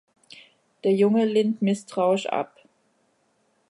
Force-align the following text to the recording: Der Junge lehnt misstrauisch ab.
Der 0.83 0.93
Junge 0.93 1.25
lehnt 1.25 1.61
misstrauisch 1.61 2.25
ab. 2.25 2.55